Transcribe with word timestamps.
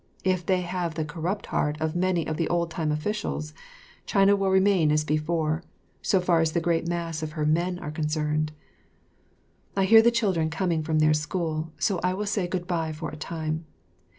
If 0.23 0.43
they 0.47 0.61
have 0.61 0.95
the 0.95 1.05
corrupt 1.05 1.45
heart 1.53 1.79
of 1.79 1.95
many 1.95 2.25
of 2.25 2.35
the 2.37 2.47
old 2.47 2.71
time 2.71 2.91
officials, 2.91 3.53
China 4.07 4.35
will 4.35 4.49
remain 4.49 4.91
as 4.91 5.03
before, 5.03 5.61
so 6.01 6.19
far 6.19 6.39
as 6.41 6.53
the 6.53 6.59
great 6.59 6.87
mass 6.87 7.21
of 7.21 7.33
her 7.33 7.45
men 7.45 7.77
are 7.77 7.91
concerned. 7.91 8.51
I 9.77 9.85
hear 9.85 10.01
the 10.01 10.09
children 10.09 10.49
coming 10.49 10.81
from 10.81 10.97
their 10.97 11.13
school, 11.13 11.71
so 11.77 11.99
I 12.03 12.15
will 12.15 12.25
say 12.25 12.47
good 12.47 12.65
by 12.65 12.91
for 12.91 13.09
a 13.11 13.15
time. 13.15 13.65